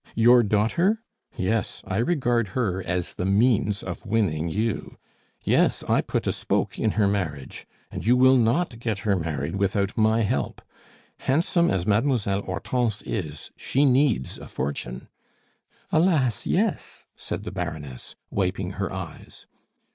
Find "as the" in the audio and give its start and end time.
2.83-3.23